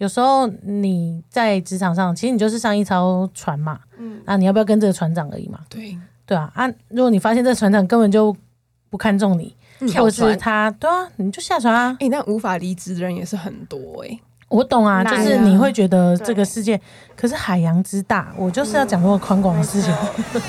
[0.00, 8.34] 有时候你在职场上，其实你就是上一艘船嘛，嗯，啊，你要不要跟这个船长而已嘛，对，对啊，啊，如果你发现这个船长根本就
[8.88, 9.54] 不看重你，
[9.86, 11.94] 跳或者是船他，对啊，你就下船啊。
[12.00, 14.18] 哎、那无法离职的人也是很多哎、
[14.48, 16.80] 我懂啊，就是你会觉得这个世界，
[17.14, 19.94] 可是海洋之大，我就是要讲这么宽广的事情。
[20.32, 20.40] 每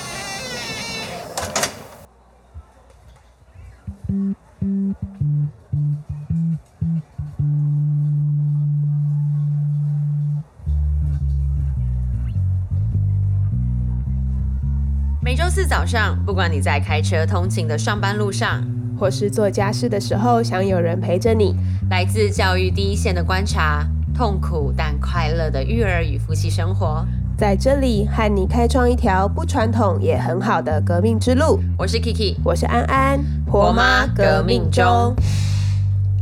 [15.53, 18.65] 四早上，不管你在开车通勤的上班路上，
[18.97, 21.53] 或是做家事的时候，想有人陪着你。
[21.89, 27.05] 来自教育第一线的观察，痛苦但快乐的育儿与夫妻生活。
[27.37, 31.59] 在这里和你开创一条不传统也很好的革命之路。
[31.77, 35.13] 我是 Kiki，我是安安，婆妈革命中。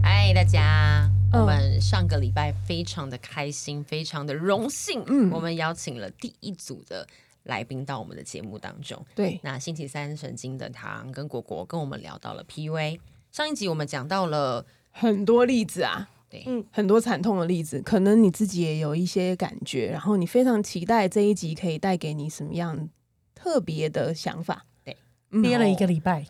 [0.02, 1.08] 嗨，大家！
[1.32, 7.06] 嗯我们上个礼拜非常的开心，非常的荣幸，嗯我们邀请了第一组的
[7.50, 9.05] 来宾到我们的节目当中。
[9.14, 12.97] 对，那星期三神经的糖跟果果跟我们聊到了 PUA，
[13.31, 22.88] 上一集我们讲到了，很多例子啊，对，嗯很多惨痛的例子，可能你自己也有一些感觉，然后你非常期待这一集可以带给你什么样
[23.36, 24.66] 特别的想法。
[24.86, 24.95] 对。
[25.31, 26.25] 嗯，憋了一个礼拜，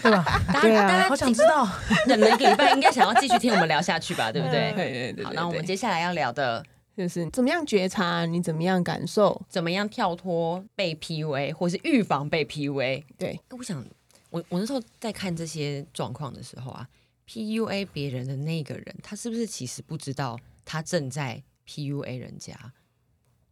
[0.00, 0.24] 对吧？
[0.52, 1.68] 大家好想知道，
[2.08, 4.72] 忍了一个礼拜，应该想要继续听我们聊下去吧，对不对？
[4.76, 6.64] 对对对好，那我们接下来要聊的，
[6.96, 9.40] 就是怎么样觉察，你怎么样感受？
[9.48, 13.04] 怎么样跳脱被 PUA，或是预防被 PUA。
[13.18, 13.84] 对，我想，
[14.30, 16.88] 我我那时候在看这些状况的时候啊
[17.28, 22.54] ，PUA 别人的那个人，他是不是其实不知道他正在 PUA 人家？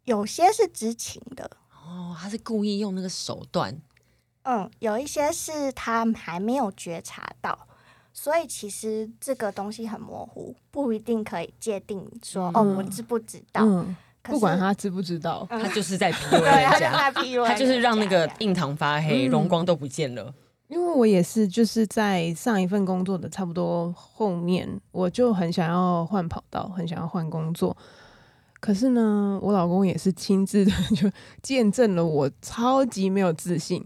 [0.05, 1.51] 有些是知情的，
[1.85, 3.81] 哦，他是故意用那个手段，
[4.43, 7.69] 嗯，有一些是他还没有觉察到，
[8.13, 13.63] 所以其实这个东西很模糊，不一定可以界定说、嗯哦，我知不知道。
[13.65, 20.33] 嗯，不管他知不知道，嗯他就是在 PUA 对，人他就家，他就是让那个印堂发黑，嗯荣光都不见了。
[20.69, 27.77] 因为我也是，就是在上一份工作的差不多后面，我就很想要换跑道，很想要换工作。
[28.59, 31.11] 可是呢，我老公也是亲自的 就
[31.43, 33.85] 见证了我超级没有自信。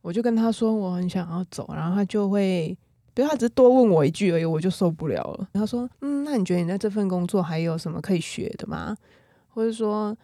[0.00, 2.76] 我就跟他说我很想要走，然后他就会，
[3.18, 5.48] 对他只是多问我一句而已，我就受不了了。
[5.52, 8.96] 他说：“嗯，那你觉得你在这份工作还有什么可以学的吗？
[9.48, 10.16] 或者说，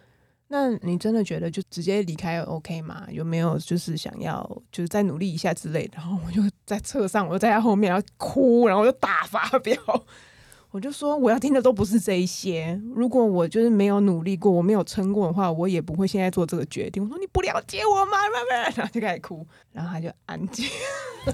[0.46, 3.04] 那你真的觉得就直接离开 OK 吗？
[3.10, 5.94] 有没有就是想要就是再努力一下之类的？
[5.96, 9.74] 然后我就在车上，我就在他后面，然后哭，然后我就大发飙。
[10.74, 12.76] 我就说我要听的都不是这一些。
[12.96, 17.00] 如果我就是没有努力过，我没有撑过的话，我也不会现在做这个决定。
[17.00, 18.18] 我说你不了解我吗？
[18.74, 20.66] 然后就开始哭，然后他就安静，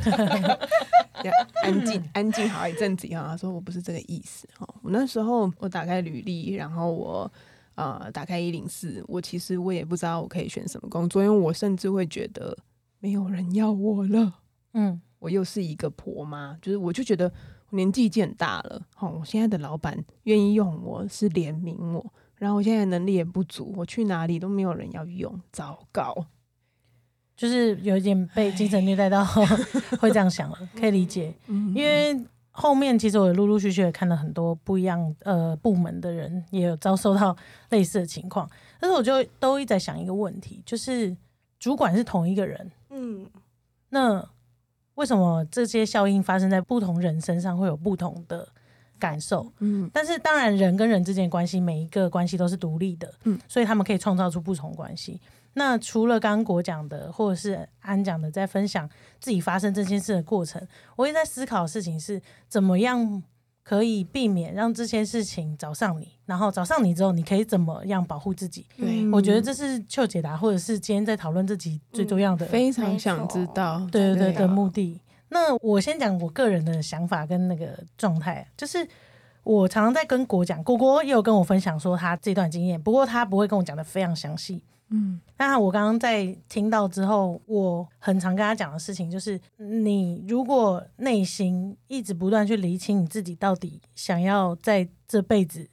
[1.24, 1.30] 就
[1.62, 4.68] 安静安静好一阵子以后，他说我不是这个意思哈。
[4.82, 7.32] 我那时候我打开履历，然后我
[7.76, 12.54] 呃打开一零四，我其实我也不知道我可以选什么工作，因为我甚至会觉得
[12.98, 14.34] 没有人要我了。
[14.74, 17.32] 嗯，我又是一个婆妈，就是我就觉得我
[17.70, 22.04] 年纪已经很大了，哦，我现在的老板愿意用我是怜悯我，
[22.36, 26.26] 然后我现在能力也不足，我去哪里都没有人要用，糟糕。
[27.36, 29.24] 就是有一点被精神虐待到，
[29.98, 31.34] 会这样想了，可以理解。
[31.46, 37.34] 嗯因为后面其实我也陆陆续续也看了很多不一样呃部门的人，也有遭受到
[37.70, 38.46] 类似的情况。
[38.78, 41.16] 但是我就都一直在想一个问题，就是
[41.58, 43.26] 主管是同一个人，嗯，
[43.88, 44.22] 那
[45.00, 48.46] 为什么这些效应发生在不同人身上会有不同的
[48.98, 49.50] 感受？
[49.60, 55.18] 嗯但是当然，人跟人之间的关系，每一个关系都是独立的，嗯所以他们可以创造出不同关系。
[55.54, 58.86] 那除了刚刚国讲的，或者是安讲的，在分享
[59.18, 60.60] 自己发生这件事的过程，
[60.96, 63.22] 我也在思考的事情是怎么样
[63.62, 68.66] 可以避免让这些事情找上你，然后找上你之后，你可以怎么样保护自己？
[68.76, 75.00] 对我觉得这是邱解答，或者是今天在讨论这集最重要的非常想知道，对对对对的目的。
[75.28, 78.84] 那我先讲我个人的想法跟那个状态，就是
[79.44, 84.64] 我常常在跟果讲，果果也有跟我分享说他这段经验，不过他不会跟我讲的非常详细。
[84.90, 95.66] 嗯那我刚刚在听到之后，我很常跟他讲的事情就是，你如果内心一直不断去理清你自己到底想要在这辈子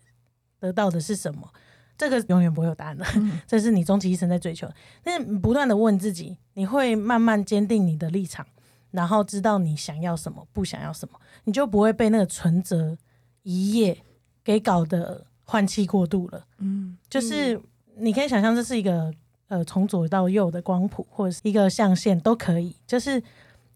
[0.59, 1.51] 得到的是什么，
[1.97, 4.69] 这个永远不会有答案的，嗯 这是你终其一生在追求。
[5.03, 8.45] 但是不断的问自己，你会慢慢坚定你的立场，
[8.91, 12.97] 然后知道你想要什么，不想要什么，你就不会被那个存折
[13.43, 14.01] 一页
[14.43, 16.45] 给搞得换气过度了。
[16.59, 17.59] 嗯就是
[17.99, 19.13] 你可以想象这是一个
[19.47, 23.21] 呃从左到右的光谱，或者是一个象限都可以，就是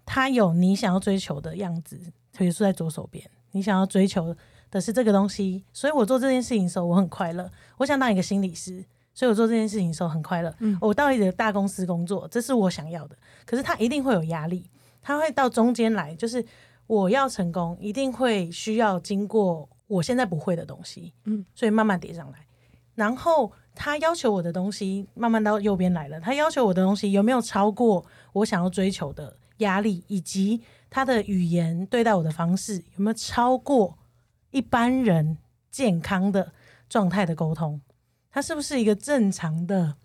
[0.06, 1.98] 它有你想要追求的样子，
[2.38, 4.36] 比如说在左手边，你想要追求
[4.70, 7.50] 的是这个东西，所以我做这件事情的时候我很快乐。
[7.78, 8.84] 我想当一个心理师，
[9.14, 10.54] 所以我做这件事情的时候很快乐。
[10.60, 13.16] 嗯我到一个大公司工作，这是我想要的，
[13.46, 14.70] 可是他一定会有压力，
[15.02, 16.46] 他会到中间来，就是
[16.88, 22.40] 我要成功，一定会需要经过我现在不会的东西，嗯，所以慢慢叠上来。
[23.02, 33.98] 然后他要求我的东西慢慢到右边来了，他要求我的东西有没有超过我想要追求的压力，以及他的语言对待我的方式有没有超过
[34.52, 35.40] 一般人
[35.72, 36.54] 健康的
[36.88, 37.82] 状态的沟通？
[38.30, 39.96] 他是不是一个正常的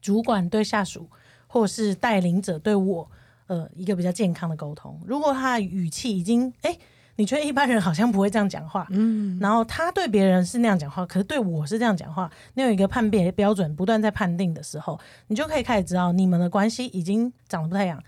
[0.00, 1.10] 主管对下属，
[1.48, 3.10] 或是带领者对我，
[3.48, 5.00] 呃，一个比较健康的沟通？
[5.04, 6.78] 如果他语气已经，哎、
[7.20, 18.02] 你觉得一般人好像不会这样讲话，嗯，然后他对别人是那样讲话，可是对我是这样讲话，你有一个判别标准，不断在判定的时候，你就可以开始知道你们的关系已经长得不太一样。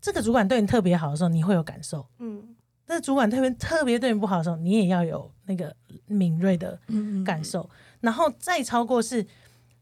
[0.00, 2.56] 这个主管对你特别好的时候，你会有感受；嗯
[2.86, 5.72] 那主管特别特别对你不好的时候，你也要有那个
[6.06, 7.70] 敏锐的嗯感受。
[8.00, 9.24] 然后再超过是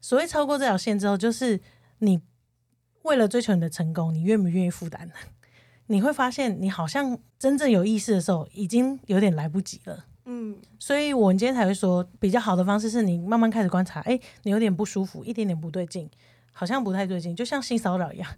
[0.02, 1.58] 所谓超过这条线之后，就是
[2.00, 2.20] 你
[3.05, 5.11] 为了追求你的成功，你愿不愿意负担？
[5.86, 10.04] 你会发现，你好像真正有意识的时候，已经有点来不及了。
[10.24, 10.56] 嗯。
[10.78, 16.08] 所以我今天才会说，比较好的方式是你慢慢开始观察，哎、你有点不舒服，一点点不对劲，
[16.52, 18.30] 好像不太对劲，就像性骚扰一样，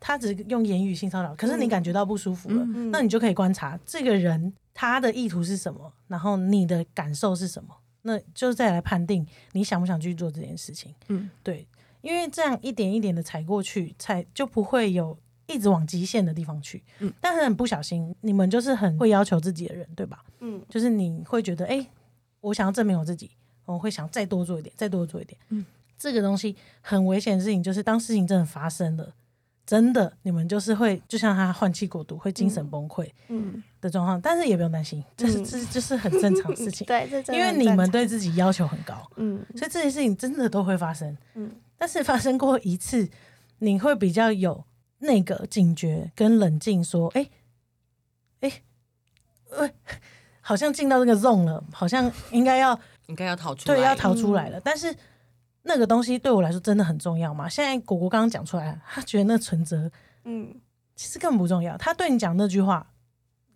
[0.00, 10.94] 他只用言语性骚扰，可是你感觉到不舒服了，嗯，那你就可以观察这个人他的意图是什么，然后你的感受是什么，那就再来判定你想不想去做这件事情。
[11.08, 11.66] 嗯，对，
[12.02, 15.16] 因为这样一点一点的踩过去，才就不会有
[15.46, 16.82] 一直往极限的地方去。
[17.00, 20.24] 嗯，但是很不小心，你们就是很会要求自己的人，对吧？
[20.40, 21.86] 嗯就是你会觉得，哎、
[22.40, 23.30] 我想要证明我自己，
[23.64, 25.38] 我会想再多做一点，再多做一点。
[25.50, 25.64] 嗯，
[25.98, 29.14] 这个东西很危险的事情，就是当事情真的发生了，
[29.66, 34.20] 真的你们就是会，就像他换气过度，会精神崩溃嗯，的状况。
[34.20, 41.16] 但是也不用担心，这是嗯这是就是很正常的事情， 对，因为你们对自己要求很高，嗯所以这件事情真的都会发生。
[41.34, 43.08] 嗯但是发生过一次，
[43.58, 44.64] 你会比较有
[44.98, 47.28] 那个警觉跟冷静，说，哎、
[48.40, 48.62] 哎、
[49.50, 49.70] 呃，
[50.40, 54.60] 好像进到这个 zone 了，好像应该要 应该要逃出来，对要逃出来了。
[54.60, 54.94] 但是
[55.62, 57.48] 那个东西对我来说真的很重要嘛？
[57.48, 59.90] 现在果果刚刚讲出来了，他觉得那存折
[60.24, 60.54] 嗯
[60.96, 62.86] 其实根本不重要，他对你讲那句话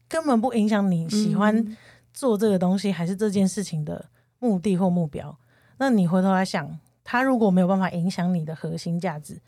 [0.09, 1.77] 根本不影响你喜欢嗯
[2.13, 4.07] 做这个东西还是这件事情的
[4.39, 5.39] 目的或目标。
[5.79, 9.41] 那你回头来想，他如果没有办法影响你的核心价值，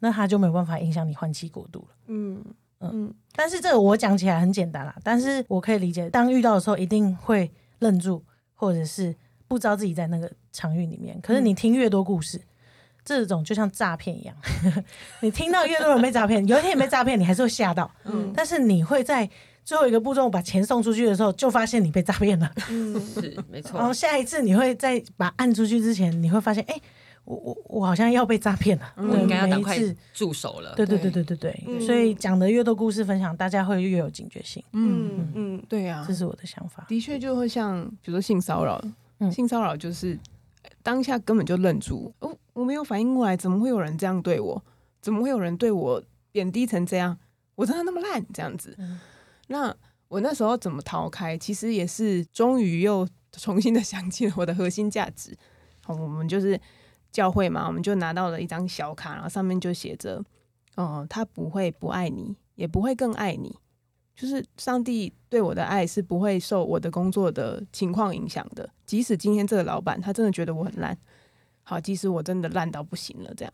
[0.00, 1.94] 那他就没有办法影响你换气过度了。
[2.06, 2.44] 嗯
[2.80, 7.50] 嗯但是这个我讲起来很简单啦，但是我可以理解，当遇到的时候一定会
[7.80, 8.22] 愣住，
[8.54, 9.14] 或者是
[9.46, 11.20] 不知道自己在那个场域里面。
[11.20, 12.40] 可是你听越多故事，
[13.04, 14.36] 这种就像诈骗一样，
[15.20, 19.28] 你听到越多人被诈骗，有一天你被诈骗，你还是会吓到，嗯但是你会在
[19.64, 22.50] 最后一个步骤把钱送出去的时候，就发现你被诈骗了。
[22.70, 26.80] 嗯是没错然后，下一次你会再把按出去之前，你会发现，哎、
[27.28, 28.92] 我我我好像要被诈骗了。
[28.96, 30.74] 嗯我应该要赶快每一次住手了。
[30.74, 36.86] 对对对对对对所以讲的越多故事分享，大家会越有警觉性，嗯，嗯嗯对呀、这是我的想法。
[36.88, 38.82] 的确就会像比如说性骚扰，
[39.18, 40.18] 嗯性骚扰就是
[40.62, 44.62] 呃当下根本就愣住，哦，我没有反应过来，怎么会有人这样对我？
[45.02, 46.02] 怎么会有人对我
[46.32, 47.16] 贬低成这样？
[47.54, 48.74] 我真的那么烂这样子？
[48.78, 48.98] 嗯
[49.48, 49.74] 那
[50.08, 51.36] 我那时候怎么逃开？
[51.36, 55.36] 其实也是终于又重新的想起了我的核心价值。
[55.82, 56.58] 好，我们就是
[57.12, 60.22] 教会嘛，我们就拿到了一张小卡，然后上面就写着
[60.76, 63.54] ：“嗯，他不会不爱你，也不会更爱你。
[64.14, 68.68] 就是上帝对我的爱是不会受我的工作的情况影响的。
[68.84, 70.96] 即使今天这个老板他真的觉得我很烂，
[71.62, 73.52] 好，即使我真的烂到不行了，这样，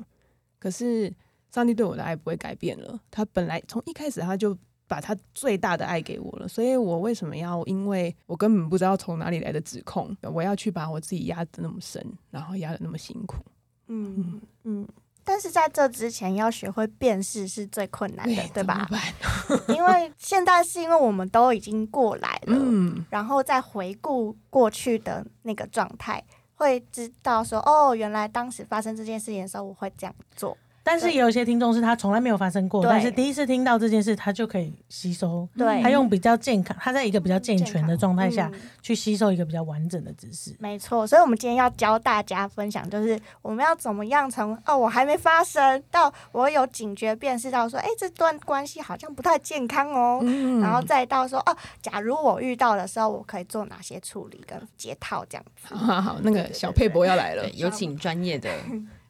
[0.58, 1.12] 可是
[1.50, 2.98] 上帝对我的爱不会改变了。
[3.10, 13.36] 他本来从一开始他就把他最大的爱给我了，所以我为什么要因为我根本不知道从哪里来的指控，我要去把我自己压得那么深，然后压得那么辛苦？
[13.88, 14.88] 嗯嗯。
[15.26, 18.86] 但是在这之前，要学会辨识是最困难的，对吧？
[19.68, 26.22] 因为现在是因为我们都已经过来了，嗯，然后再回顾过去的那个状态，
[26.56, 30.54] 会知道说，哦，原来当时发生这件事情的时候，我会这样做。
[30.86, 35.48] 但是也有一些听众是他从来没有发生过，对但是第一次听到这件事，他就可以吸收。
[35.56, 40.54] 对，他用比较健康，他在一个比较健全的状态下嗯去吸收一个比较完整的知识。
[40.58, 55.72] 没错，所以我们今天要教大家分享，就是我们要怎么样从哦我还没发生到我有警觉辨识到说，哎这段关系好像不太健康哦，嗯然后再到说哦，假如我遇到的时候，我可以做哪些处理跟解套这样子。
[55.74, 58.50] 好好好，那个小佩博要来了，，有请专业的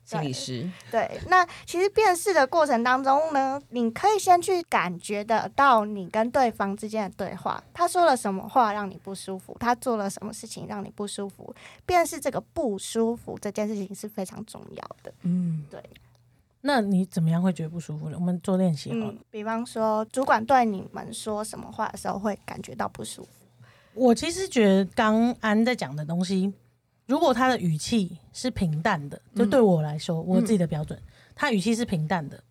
[0.05, 11.55] 心理师， 对，那其实辨识的过程当中呢，你可以先去感觉得到你跟对方之间的对话，他说了什么话让你不舒服，他做了什么事情让你不舒服，
[11.87, 15.13] 辨识这个不舒服这件事情是非常重要的。
[15.23, 15.83] 嗯，对
[16.67, 18.17] 那你怎么样会觉得不舒服呢？
[18.19, 19.13] 我们做练习好了。
[19.13, 23.29] 嗯，比方说主管对你们说什么话的时候会感觉到不舒服。
[23.93, 26.53] 我其实觉得刚安在讲的东西，
[27.07, 30.99] 如果他的语气是平淡的，就对我来说，我自己的标准，
[31.35, 32.43] 他语气是平淡的，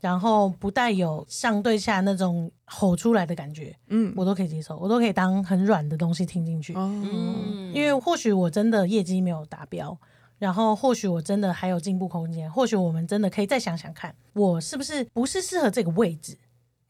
[0.00, 6.72] 然后不带有上对下那种吼出来的感觉，嗯，我都可以接受，我都可以当很软的东西听进去。
[6.74, 9.96] 哦，嗯，因为或许我真的业绩没有达标，
[10.38, 16.38] 然后或许我真的还有进步空间，或许我们真的可以再想想看，我是不是不是适合这个位置，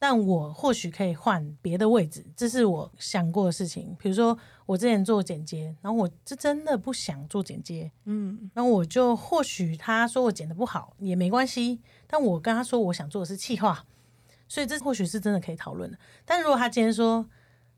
[0.03, 3.95] 但我或许可以换别的位置，这是我想过的事情。
[4.01, 13.85] 比如说我之前做剪接，然后我这真的不想做剪接，嗯然后我就或许他说我剪的不好也没关系，但我跟他说我想做的是企划，
[14.49, 15.99] 所以这或许是真的可以讨论的。
[16.25, 17.29] 但如果他今天说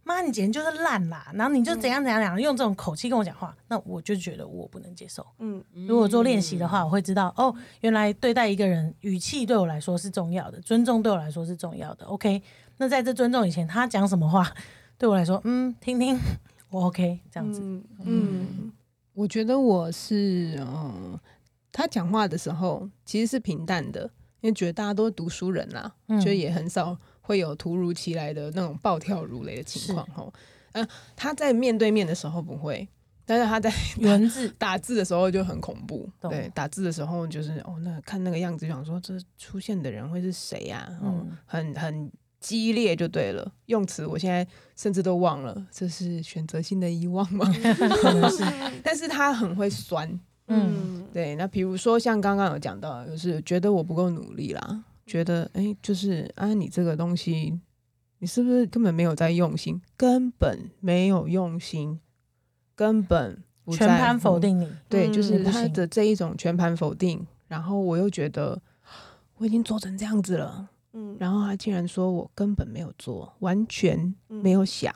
[0.05, 5.27] 妈你简直就是烂啦，然后你就怎样怎样怎样，用这种口气跟我讲话，那我就觉得我不能接受。
[5.39, 5.63] 嗯。
[5.87, 12.05] 如果做练习的话，我会知道哦，原来对待一个人语气对我来说是重要的，尊重对我来说是重要的。
[12.07, 12.43] OK，
[12.79, 14.53] 那在这尊重以前，他讲什么话
[14.99, 16.19] 对我来说，嗯，听听
[16.71, 17.61] 我 OK 这样子。
[17.61, 17.85] 嗯。
[18.05, 18.73] 嗯
[19.15, 21.19] 我觉得我是，嗯，
[21.71, 26.21] 他讲话的时候其实是平淡的，因为觉得大家都是读书人啦，嗯。
[26.21, 30.31] 所以也很少会有突如其来的那种暴跳如雷的情况吼。
[30.73, 30.87] 嗯、
[31.17, 32.87] 他在面对面的时候不会，
[33.25, 36.09] 但是他在 文字打字的时候就很恐怖。
[36.21, 43.53] 对，打字的时候就是哦，那看那个样子，就想说这出现的人会是谁呀、嗯嗯，很很激烈就对了。
[43.67, 47.45] 用词我现在甚至都忘了，这是选择性的遗忘吗？
[48.01, 48.43] 可能是
[48.83, 50.19] 但是他很会酸。
[50.49, 57.59] 嗯对，那比如说像刚刚有讲到，就是觉得我不够努力啦，觉得哎，就是啊，你这个东西，
[58.19, 59.81] 你是不是根本没有在用心？
[59.97, 62.01] 根本没有用心，
[62.75, 64.39] 根本不全盘否。
[64.39, 64.69] 定你。
[64.89, 68.61] 对，嗯就是他的这一种全盘否定，然后我又觉得
[69.37, 74.95] 我已经做成这样子了，嗯然后他竟然说我根本没有做，完全没有想，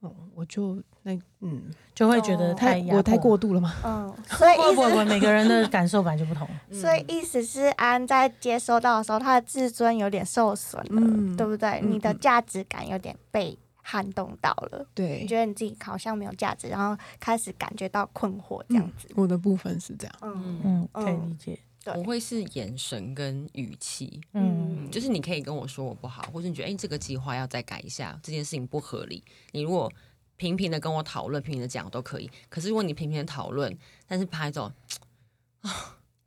[0.00, 1.62] 哦，我就那嗯，
[1.94, 3.74] 就会觉得太我太过度了吗？
[3.84, 6.48] 嗯， 所以意思不不不，每个人的感受本来就不同。
[6.72, 11.80] 所以意思是安在接收到的时候，他的自尊有点受损了，嗯对不对？
[11.82, 19.08] 嗯你的嗯价值感有点被撼动到了，对你，觉得你自己好像没有价值，然后开始感觉到困惑这样子。
[19.14, 20.14] 我的部分是这样。
[20.22, 21.58] 嗯，嗯，可以嗯理解。
[21.84, 29.22] 对我会是眼神跟语气，嗯嗯，就是你可以跟我说我不好，或者你觉得哎、这个计划要再改一下，这件事情不合理。
[29.52, 29.90] 你如果
[30.38, 32.30] 平平的跟我讨论，平平的讲都可以。
[32.48, 33.76] 可是如果你平平的讨论，
[34.06, 34.72] 但是拍走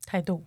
[0.06, 0.44] 态度，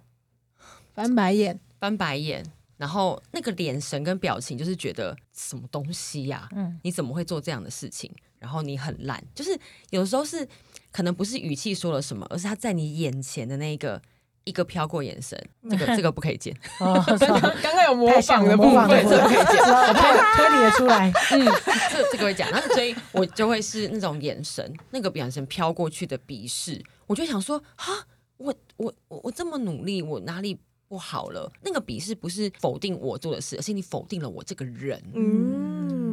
[0.92, 2.44] 翻白眼，翻白眼，
[2.76, 8.14] 然后那个眼神跟表情就是觉得什么东西呀、嗯你怎么会做这样的事情？
[8.38, 10.46] 然后你很烂，就是有时候是
[10.92, 14.00] 可能不是语气说了什么，而是他在你眼前的那个
[14.44, 15.38] 一个飘过眼神，
[15.70, 16.54] 这个这个不可以见。
[16.80, 20.02] 哦，是吧刚刚有模仿的部分，模仿的部这可以剪， 我推
[20.36, 21.12] 推理的出来。
[21.32, 21.44] 嗯，
[21.90, 30.58] 这这个会讲，然后所以我就会是那种眼神，那个眼神飘过去的鄙视，我就想说，哈，我我我我这么努力，我哪里
[30.88, 31.50] 不好了？
[31.62, 35.02] 那个鄙视不是否定我做的事，而是你否定了我这个人。
[35.14, 36.03] 嗯，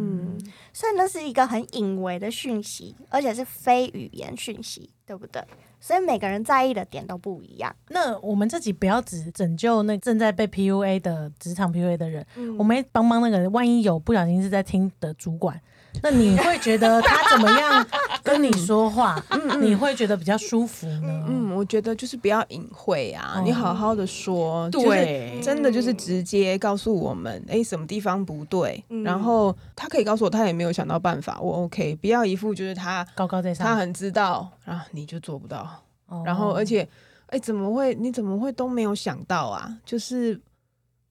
[0.73, 5.43] 所以那是一个很隐微的讯息，而且是非语言讯息，对不对？
[5.79, 7.75] 所以每个人在意的点都不一样。
[7.89, 15.59] 那我们自己不要只拯救那正在被 PUA 的职场 PUA 的人，嗯我们也帮帮那个万一有不小心是在听的主管，
[16.03, 17.86] 那你会觉得他怎么样
[18.24, 19.24] 跟你说话，
[19.60, 21.25] 你会觉得比较舒服呢？
[21.27, 23.41] 嗯，我觉得就是不要隐晦啊，哦。
[23.43, 29.03] 你好好的说，就是对真的就是直接告诉我们，哎，什么地方不对，嗯。
[29.03, 36.24] 然后他可以告诉我，他也没有想到办法，我 OK，不要一副就是他高高在上，他很知道，然啊，你就做不到，哦。
[36.25, 36.88] 然后而且，
[37.27, 37.93] 哎，怎么会？
[37.95, 39.77] 你怎么会都没有想到啊？
[39.86, 40.39] 就是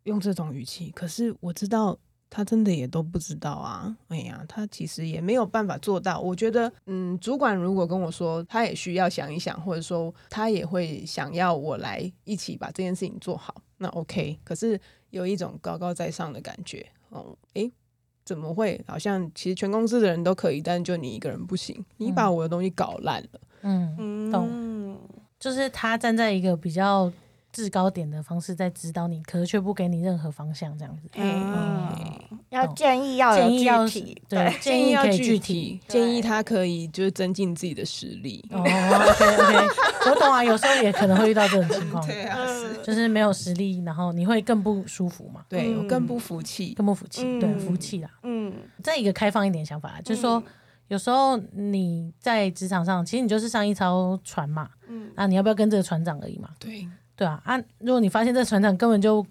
[0.05, 1.97] 用这种语气，可是我知道
[2.31, 3.95] 他真的也都不知道啊。
[4.09, 6.21] 哎呀，他其实也没有办法做到。
[6.21, 14.39] 我觉得，嗯，主管如果跟我说，他也需要想一想，或者说他也会想要我来一起把这件事情做好，那 OK。
[14.45, 17.71] 可是有一种高高在上的感觉，哦，诶，
[18.25, 18.81] 怎么会？
[18.87, 23.41] 好像其实全公司的人都可以，但就你一个人不行，你把我的东西搞烂了。
[23.63, 24.99] 嗯，嗯懂
[25.41, 27.11] 就是他站在一个比较
[27.53, 31.09] 制高点的方式在指导你，可是却不给你任何方向，这样子。
[31.15, 31.89] 嗯，
[32.51, 38.45] 要建议要有建议要具体，对，建议要具具体体。，建议他可以就是增进自己的实力。
[38.51, 42.05] 哦，OK OK，我懂啊，有时候也可能会遇到这种情况。
[42.09, 42.71] 对啊，是。
[42.83, 46.07] 就是没有实力，然后你会更不舒服嘛，对我更嗯。
[46.07, 46.73] 不服气。
[46.75, 47.59] 更不服气，对，嗯。
[47.59, 48.11] 服气啦。
[48.23, 48.53] 嗯，
[48.83, 50.45] 再一个开放一点想法，就是说嗯，
[50.89, 55.11] 有时候你在职场上，其实你就是上一艘船嘛，嗯。
[55.15, 56.89] 啊，你要不要跟这个船长而已嘛，对，
[57.21, 59.23] 对啊，啊，如果你发现这个船长根本就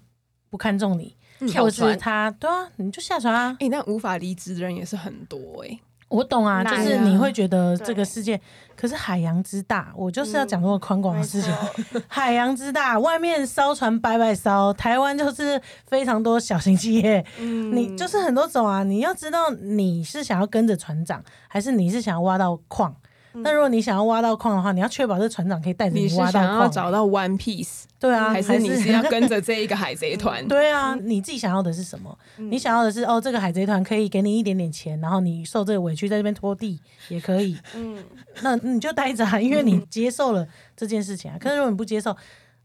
[0.48, 1.16] 不看重你，
[1.48, 3.56] 跳或是船他，对啊，你就下船啊。
[3.58, 8.40] 哎、那无法离职的人也是很多哎、我懂啊，就难是啊你会觉得对这个世界，
[8.76, 11.52] 可是海洋之大，我就是要讲这么宽广的事情。
[11.92, 18.84] 错， 海洋之大，外面烧船摆摆烧，台湾就是非常多小型企业，嗯你就是很多种啊。
[18.84, 22.94] 你要知道你是想要跟着船长，还是你是想要挖到矿。
[23.32, 26.70] 嗯那如果你想要挖到矿的话，你要确保这船长可以带着你挖到想要矿。
[26.70, 30.46] 找到 One Piece，对啊，还是你是要跟着这一个海贼团？
[30.48, 32.16] 对啊，你自己想要的是什么？
[32.38, 38.02] 嗯你想要的是哦，这个海贼团可以给你一点点钱，然后你受这个委屈在这边拖地也可以，嗯
[38.42, 40.46] 那你就待着啊， 因为你接受了
[40.76, 41.36] 这件事情啊。
[41.40, 42.16] 可是如果你不接受，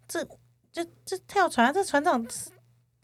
[0.08, 0.24] 这
[0.72, 2.26] 这这跳船啊，这船长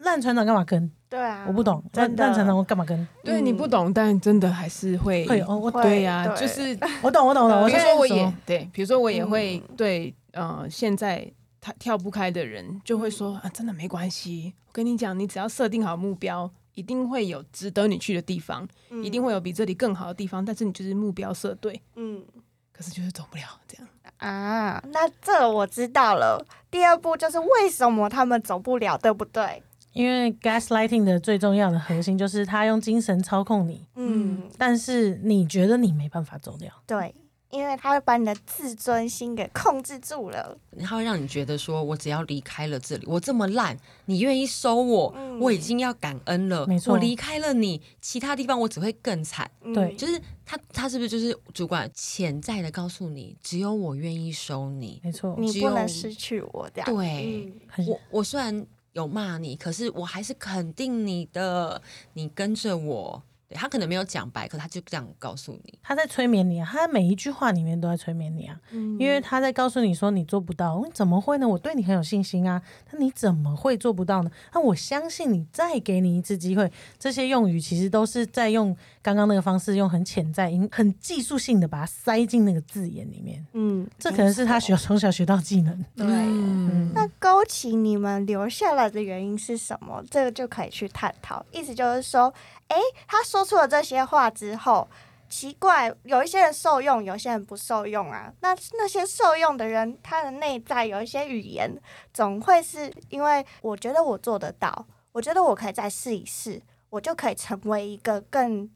[0.02, 0.92] 烂船长干嘛跟？
[1.10, 3.08] 对啊，我不懂，烂烂船长我干嘛跟？
[3.24, 7.62] 对，你不懂，但真的还是会会哦，我会对呀、就是我懂，我懂，我懂。
[7.64, 11.30] 我比如说我也说对，比如说我也会嗯对呃现在
[11.60, 14.54] 他跳不开的人就会说啊，真的没关系。
[14.68, 20.44] 我跟你讲，你只要设定好目标，一定会有值得你去的地方，嗯一定会有比这里更好的地方。
[20.44, 22.24] 但是你就是目标设对，嗯
[22.72, 23.88] 可是就是走不了这样。
[24.18, 26.46] 啊，那这我知道了。
[26.70, 29.62] 第二步就是为什么他们走不了，对不对？
[29.94, 36.72] 因为 gaslighting 的最重要的核心就是他用精神操控你，嗯，但是你觉得你没办法走掉。
[36.88, 37.14] 对，
[37.50, 40.58] 因为他会把你的自尊心给控制住了。
[40.82, 46.66] 他会让你觉得说，我只要离开了这里，我这么烂，你愿意收我，嗯我已经要感恩了。
[46.68, 49.50] 没错我离开了你，其他地方我只会更惨。
[49.64, 55.02] 嗯对就是他，他是不是就是主管潜在的告诉你，只有我愿意收你？
[55.04, 56.96] 没错，你不能失去我这样。
[56.96, 57.54] 对
[57.86, 61.82] 我我虽然有骂你，可是我还是肯定你的，
[62.14, 63.24] 你跟着我。
[63.52, 65.78] 对他可能没有讲白，可他就这样告诉你。
[65.84, 71.46] 他在催眠你啊，他每一句话里面都在催眠你啊，嗯因为他在告诉你说你做不到，你怎么会呢？
[71.46, 74.32] 我对你很有信心啊，那你怎么会做不到呢？
[74.54, 76.72] 那我相信你，再给你一次机会。
[76.98, 83.46] 这些用语其实都是在用刚刚那个方式，用很潜在、很技术性的把它塞进那个字眼里面。
[83.52, 85.86] 嗯，这可能是他学从小学到技能。
[85.98, 86.06] 对。
[86.08, 90.02] 嗯，那勾起你们留下来的原因是什么？
[90.10, 91.46] 这个就可以去探讨。
[91.52, 92.34] 意思就是说，
[92.72, 94.88] 诶，他说出了这些话之后，
[95.30, 98.34] 奇怪，有一些人受用，有些人不受用啊。
[98.42, 101.70] 那那些受用的人，他的内在有一些语言，
[102.14, 108.70] 总会是因为我觉得我做得到，我觉得我可以再试一试，我就可以成为一个更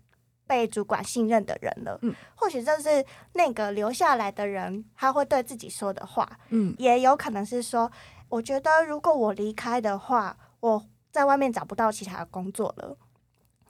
[0.46, 1.98] 被主管信任的人了。
[2.02, 3.04] 嗯或许这是
[3.34, 6.30] 那个留下来的人他会对自己说的话。
[6.50, 7.90] 嗯也有可能是说，
[8.30, 12.96] 我觉得如果我离开的话，我在外面找不到其他的工作了。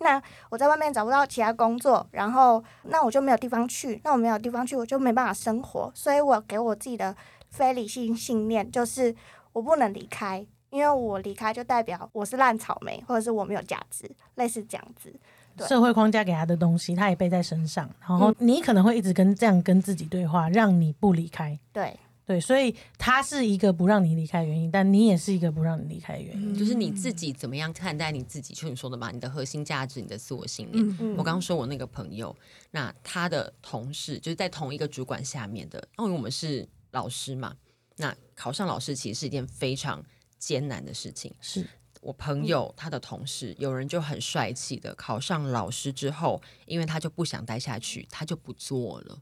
[0.06, 5.91] 那我在外面找不到其他工作，然后那我就没有地方去，那我没有地方去，我就没办法生活。
[5.96, 7.15] 所以我给我自己的
[7.50, 9.15] 非理性信念就是，
[9.52, 15.12] 我不能离开，因为我离开就代表我是烂草莓，或者是我没有价值，类似这样子。
[15.58, 21.58] 对社会框架给他的东西，他也背在身上，然后嗯你可能会一直跟这样跟自己对话，让你不离开。
[21.74, 26.58] 对，对，所以他是一个不让你离开的原因，但你也是一个不让你离开的原因。
[26.58, 30.84] 就是你自己怎么样看待你自己，就你说的嘛，你的核心价值、你的自我信念。
[30.84, 32.36] 嗯嗯我刚刚说我那个朋友，
[32.72, 37.56] 那他的同事就是在同一个主管下面的，因为我们是老师嘛，
[37.98, 40.04] 那考上老师其实是一件非常
[40.40, 41.32] 艰难的事情。
[41.40, 41.64] 是
[42.02, 49.22] 我朋友他的同事，有人就很帅气的考上老师之后，因为他就不想待下去，他就不做了。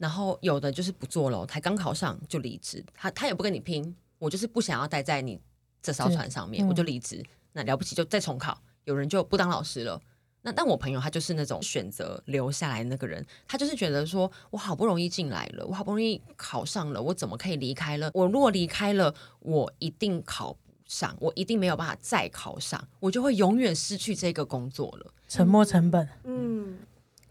[0.00, 5.38] 然后有的就是不做了，才刚考上就离职，他他也不跟你拼，我就是不想要待在你
[5.82, 7.22] 这艘船上面，嗯我就离职。
[7.52, 10.00] 那了不起就再重考，有人就不当老师了。
[10.40, 18.10] 那但我朋友他就是那种选择留下来的那个人，他就是觉得说，我好不容易进来了，我好不容易考上了，我怎么可以离开了？
[18.14, 25.12] 我如果离开了，我一定考不上，我一定没有办法再考上，我就会永远失去这个工作了。
[25.28, 26.78] 沉没成本，嗯，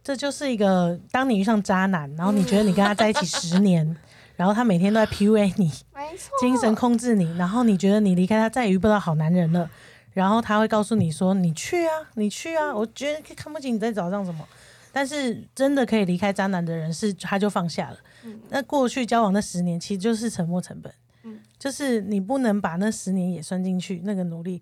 [0.04, 3.96] 这就是一个当你遇上渣男，然后你觉得你跟他在一起十年，
[4.36, 9.70] 然后他每天都在 PUA 你，没错，精神控制你，然后你觉得你离开他再也遇不到好男人了，
[10.14, 14.48] 然后他会告诉你说：“你去啊，你去啊。”我觉得看不起你在找上什么，
[14.92, 17.98] 但是真的可以离开渣男的人是他就放下了。
[18.24, 20.92] 嗯那过去交往那十年其实就是沉没成本，
[21.24, 24.62] 嗯就是你不能把那十年也算进去那个努力。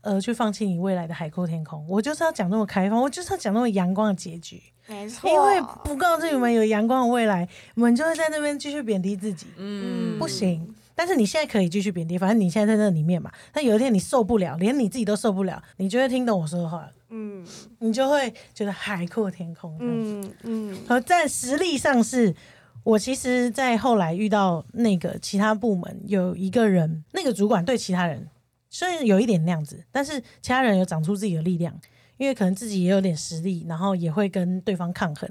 [0.00, 9.46] 呃，去放弃你未来的海阔天空，我就是要讲那么开放，我就是要讲那么阳光的结局，没错，因为不告诉你们有阳光的未来，我们就会在那边继续贬低自己。
[9.56, 13.30] 嗯不行，但是你现在可以继续贬低，反正你现在在那里面嘛。
[13.52, 17.44] 但有一天你受不了，连你自己都受不了，你就会听懂我说的话，嗯
[17.78, 19.76] 你就会觉得海阔天空。
[19.80, 22.34] 嗯，嗯嗯而在实力上是。
[22.82, 28.28] 我其实，在后来遇到那个其他部门有一个人，那个主管对其他人
[28.68, 31.74] 虽然有一点那样子，但是其他人有长出自己的力量，
[32.16, 35.28] 因为可能自己也有点实力，然后也会跟对方抗衡，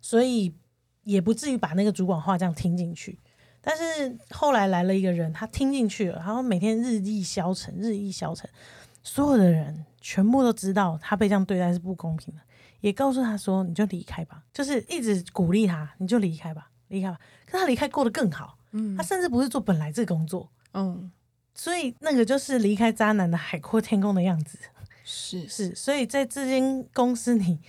[0.00, 0.54] 所以
[1.04, 3.18] 也不至于把那个主管话这样听进去。
[3.60, 8.48] 但是后来来了一个人，他听进去了，然后每天日益消沉，日益消沉，
[9.02, 12.40] 所有的人全部都知道他被这样对待是不公平的，
[12.80, 21.10] 也告诉他说：“你就离开吧。”就是一直鼓励他：“你就离开吧，离开吧。”可他离开过得更好，嗯他甚至不是做本来这个工作，嗯，
[21.54, 24.58] 所以那个就是离开渣男的海阔天空的样子。
[25.08, 27.60] 是是，所以在这间公司你，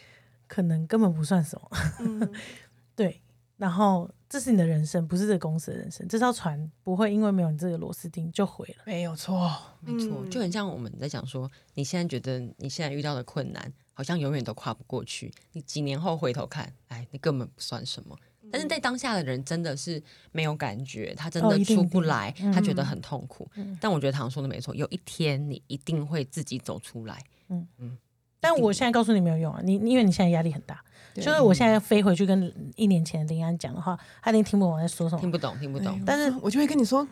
[0.47, 1.69] 可能根本不算什么。
[1.99, 2.33] 嗯
[2.95, 3.21] 对，
[3.57, 6.07] 然后这是你的人生，不是这个公司的人生。
[6.07, 8.83] 这艘船不会因为没有你这个螺丝钉就毁了。
[8.87, 15.31] 没有错，没错，嗯就很像我们在讲说，你现在觉得你现在遇到的困难，好像永远都跨不过去。
[15.51, 18.17] 你几年后回头看，哎，你根本不算什么。
[18.51, 23.49] 但是在当下的人真的是没有感觉，他真的出不来，他觉得嗯很痛苦。
[23.55, 27.21] 嗯但我觉得唐说的没错，有一天你一定会自己走出来。
[27.49, 27.97] 嗯嗯
[28.39, 30.79] 但我现在告诉你没有用啊，你因为你现在压力很大，
[31.15, 35.19] 就是我现在飞回去跟一年前的林安讲的话，他一定听不懂我在说什么。
[35.19, 35.99] 听不懂，听不懂。
[36.05, 37.05] 但是我就会跟你说，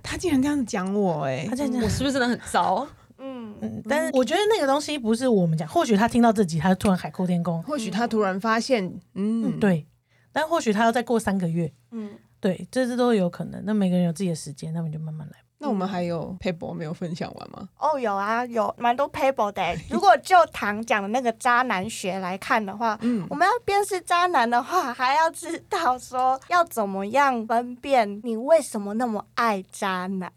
[0.00, 2.86] 他竟然这样子讲我、哎他，这样讲我，是不是真的很糟？
[3.18, 9.84] 嗯嗯，但是我觉得那个东西不是我们讲，或许他听到这集，他突然海阔天空，或许他突然发现，嗯，嗯，，对，
[10.32, 13.62] 但或许他要再过三个月，嗯，对，这是都有可能。
[13.64, 15.36] 那每个人有自己的时间，那我们就慢慢来。
[15.62, 17.68] 那我们还有 paper 没有分享完吗？
[17.78, 19.78] 哦，有啊，有蛮多 paper 的欸。
[19.90, 30.32] 如果就唐讲的那个渣男学来看的话，嗯我们要辨识渣男的话，还要知道说要怎么样分辨你为什么那么爱渣男。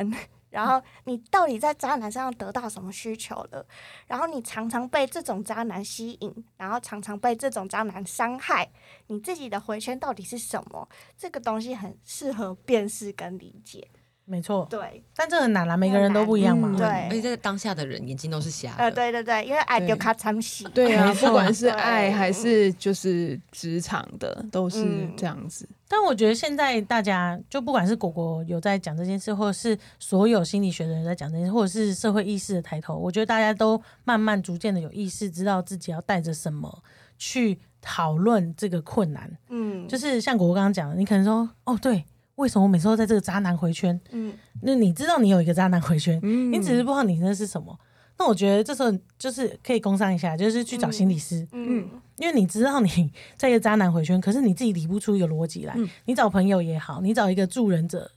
[0.53, 3.65] 然后你到底在渣男身上得到什么需求了？
[4.05, 8.71] 然后你常常被这种渣男吸引，然后常常被这种渣男伤害，
[9.07, 10.87] 你自己的回圈到底是什么？
[11.17, 13.89] 这个东西很适合辨识跟理解。
[14.25, 16.69] 没错，对，但这很难啦，每个人都不一样嘛。
[16.71, 18.77] 嗯对而且在当下的人眼睛都是瞎的。
[18.77, 20.63] 呃，对对对，因为爱对丢卡参戏。
[20.73, 25.67] 对啊，没错不管是对爱还是就是职场的，都是嗯这样子。
[25.89, 36.81] 但我觉得现在大家就不管是果果有在讲这件事，或者是所有心理学的人在讲这件事，或者是社会意识的抬头，我觉得大家都慢慢逐渐的有意识，知道自己要带着什么
[37.17, 39.29] 去讨论这个困难。
[39.49, 42.05] 嗯，就是像果果刚刚讲的，你可能说，哦，对，
[42.35, 43.99] 为什么我每次都在这个渣男回圈？
[44.11, 44.33] 嗯。
[44.61, 46.51] 那你知道你有一个渣男回圈，嗯。
[46.51, 47.77] 你只是不知道你那是什么。
[48.17, 51.87] 那我觉得这时候就是可以工商一下，就是去找心理师，嗯。
[52.17, 55.73] 因为你知道你在一个渣男回圈，可是你自己理不出一个逻辑来。
[55.77, 55.89] 嗯。
[56.05, 58.11] 你找朋友也好，你找一个助人者，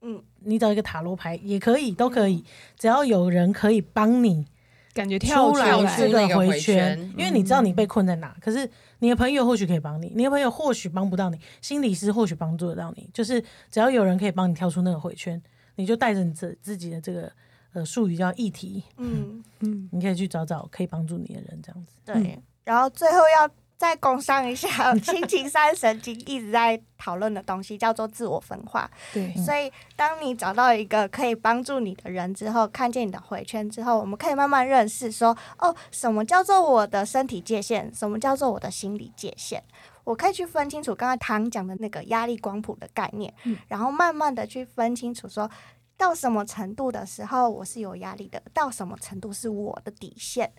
[0.00, 0.22] 嗯。
[0.44, 2.44] 你找一个塔罗牌也可以，都可以，
[2.78, 4.46] 只要有人可以帮你
[4.94, 8.36] 感觉跳出来跳这个出那个回圈，因为你知道你被困在哪。
[8.40, 13.08] 可是你的朋友或许可以帮你，你的朋友或许帮不到你，心理师或许帮助得到你。
[13.12, 15.40] 就是只要有人可以帮你跳出那个回圈，
[15.76, 17.32] 你就带着你自自己的这个
[17.72, 21.96] 呃术语叫议题，嗯，嗯，你可以去找找可以帮助你的人，这样子。
[22.04, 22.38] 对。
[22.64, 28.88] 然后最后要再工商一下， 亲情三神经一直在讨论的东西叫做自我分化。
[29.12, 39.62] 对，嗯所以，当你找到一个可以帮助你的人之后，看见你的回圈之后，我们可以慢慢认识说，哦，什么叫做我的身体界限，什么叫做我的心理界限。
[40.04, 45.50] 我可以去分清楚刚才唐讲的那个压力光谱的概念，嗯然后慢慢的去分清楚说，
[45.96, 50.52] 到什么程度的时候我是有压力的，到什么程度是我的底线。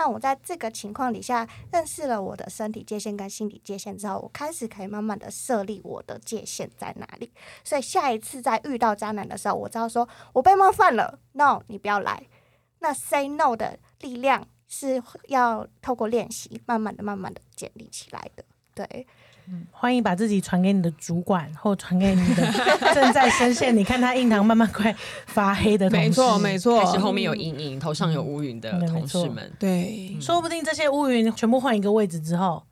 [0.00, 7.30] 那我在这个情况底下认识了我的身体界限跟心理界限之后，我开始可以慢慢的设立我的界限在哪里。
[7.62, 12.26] 所以下一次在遇到渣男的时候，我知道说我被冒犯了，no，你不要来。
[12.78, 18.42] 那 say no 的力量是要透过练习，慢慢的、慢慢的建立起来的。
[18.74, 19.06] 对，
[19.70, 22.52] 欢迎把自己传给你的主管，或传给你的
[22.94, 24.94] 正在深陷，你看他印堂慢慢快
[25.26, 26.06] 发黑的同事。
[26.06, 32.62] 没错，没错开，始后面有阴影，头上有乌云的嗯同事们，对，说不定这些乌云全部换一个位置之后，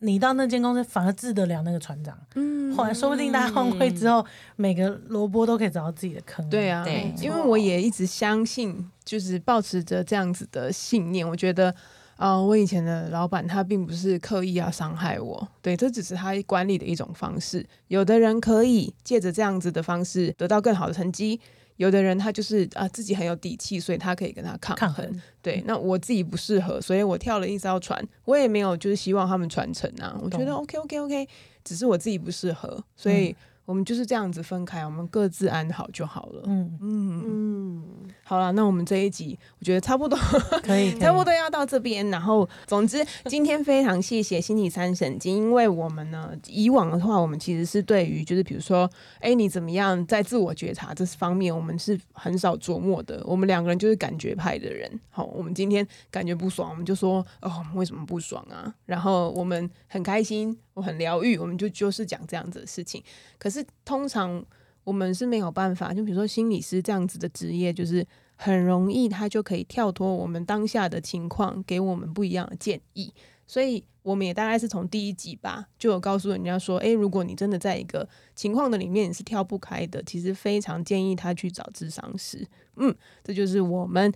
[0.00, 2.16] 你到那间公司反而治得了那个船长。
[2.34, 4.24] 嗯后来说不定大家换位之后，
[4.56, 6.46] 每个萝卜都可以找到自己的坑。
[6.50, 11.26] 对啊，对因为我也一直相信，就是保持着这样子的信念。
[11.26, 11.74] 我觉得，
[12.16, 17.64] 呃，我以前的老板他并不是刻意要伤害我，对，这只是他管理的一种方式。
[17.88, 21.38] 有的人可以借着这样子的方式得到更好的成绩，
[21.76, 24.88] 有的人他就是啊、自己很有底气，所以他可以跟他抗衡。
[24.88, 25.22] 抗衡。
[25.42, 30.18] 对，那我自己不适合，所以我跳了一艘船，我也没有就是希望他们传承啊。
[30.22, 31.28] 我觉得 OK OK OK，
[31.62, 36.42] 只是我自己不适合，所以我们就是这样子分开，我们各自安好就好了。
[36.46, 37.84] 嗯，嗯，嗯，
[38.22, 40.16] 好了，那我们这一集我觉得差不多，
[40.62, 42.08] 可以， 可以差不多要到这边。
[42.08, 53.20] 然后，总之今天非常谢谢心理三神经，因为我们呢，以往的话，我们其实是对于就是比如说，哎，你怎么样在自我觉察这方面，我们是很少琢磨的。
[53.26, 54.88] 我们两个人就是感觉派的人。
[55.10, 58.72] 好，我们今天感觉不爽，我们就说哦，为什么不爽啊？
[58.84, 63.02] 然后我们很开心，我很疗愈，我们就就是讲这样子的事情。
[63.38, 64.44] 可是通常
[64.84, 73.10] 我们是没有办法，就比如说心理师这样子的职业，就是很容易他就可以跳脱我们当下的情况，给我们不一样的建议。
[73.46, 82.46] 所以我们也大概是从第一集吧，就有告诉人家说，诶，如果你真的在一个情况的里面你是跳不开的，其实非常建议他去找智商师。
[82.76, 84.12] 嗯，这就是我们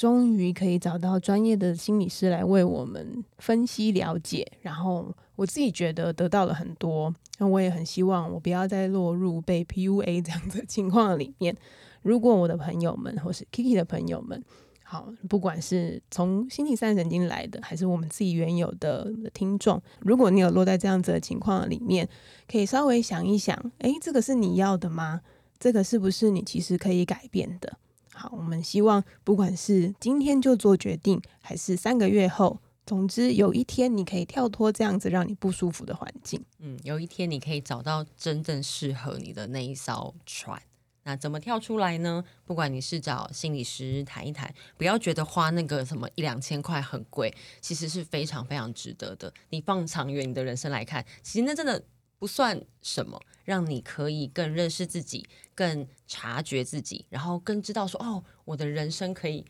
[0.00, 7.14] 终于可以找到专业的心理师来为我们分析了解，然后我自己觉得得到了很多。
[7.36, 11.54] 那我也很希望我不要再落入 被 PUA 这样的情况里面。
[12.00, 14.42] 如果我的朋友们 或是 Kiki 的朋友们，
[14.82, 22.08] 好，不管是从星期三神经来的，还是我们自己原有的听众，如果你有落在这样子的情况里面，
[22.50, 25.20] 可以稍微想一想，诶，这个是你要的吗？
[25.58, 27.76] 这个是不是你其实可以改变的？
[28.20, 36.44] 好，我们希望不管是今天就做决定，还是三个月后，总之有一天你可以跳脱这样子让你不舒服的环境。
[36.58, 40.60] 嗯，有一天你可以找到真正适合你的那一艘船。
[41.04, 42.22] 那怎么跳出来呢？
[42.44, 49.32] 不管你是找心理师谈一谈，不要觉得花那个什么一两千块很贵，其实是非常非常值得的。
[49.48, 51.82] 你放长远你的人生来看，其实那真的
[52.20, 59.42] 不算什么，让你可以更认识自己，更察觉自己，然后更知道说，哦，我的人生可以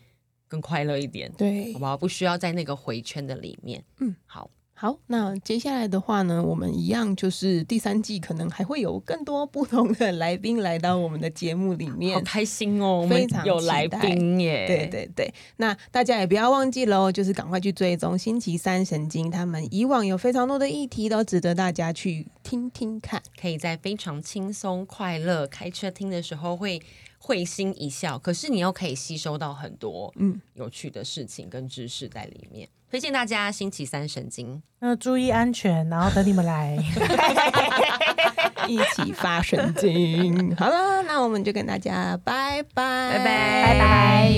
[0.46, 1.96] 更快乐一点，对好不好？
[1.96, 3.84] 不需要在那个回圈的里面。
[3.98, 4.48] 嗯，好，
[4.82, 23.22] 好，那接下来的话呢，我们一样就是第三季可能还会有更多不同的 来宾来到我们的节目里面，好开心哦，非常有来宾耶，对对对，那大家也不要忘记喽，就是赶快去追踪星期三神经，他们以往有非常多的议题都值得大家去听听看。
[23.38, 26.80] 可以在非常轻松、快乐开车听的时候会
[27.18, 32.66] 会心一笑，可是你又可以吸收到很多嗯有趣的事情跟知识在里面。
[32.90, 36.76] 推荐大家星期三神经，那注意安全，然后等你们来。
[38.66, 40.54] 一起发神经。
[40.56, 44.32] 好了，那我们就跟大家拜拜，拜拜拜拜。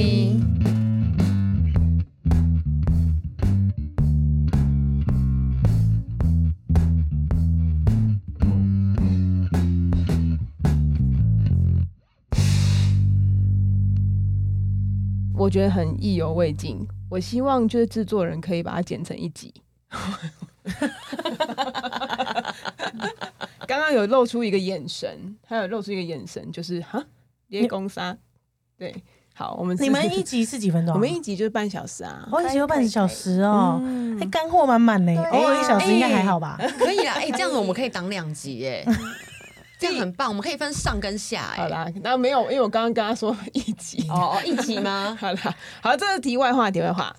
[15.35, 16.87] 我觉得很意犹未尽。
[17.13, 19.53] 我希望就是制作人可以把它剪成一集。
[23.67, 27.05] 刚刚有露出一个眼神，他有露出一个眼神，就是哈，
[27.49, 28.17] 连攻杀。
[28.79, 28.95] 对，
[29.35, 30.97] 好，我们你们一集是几分钟啊？
[30.97, 32.27] 我们一集就是半小时啊。
[32.33, 35.15] 我一集有半小时哦，嗯还干货满满呢。
[35.33, 36.59] 偶尔一小时应该还好吧？
[36.79, 38.87] 可以啦，哎、这样子我们可以挡两集耶，
[39.83, 41.63] 这样很棒，我们可以分上跟下哎。
[41.63, 44.07] 好啦，那没有，因为我刚刚跟他说 一集。
[44.09, 45.17] 哦哦，一集吗？
[45.21, 47.11] 好啦，好，这是题外话，题外话。